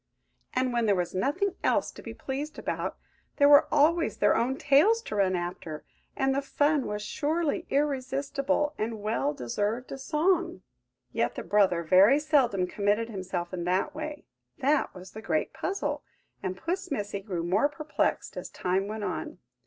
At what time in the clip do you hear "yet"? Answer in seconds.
11.11-11.35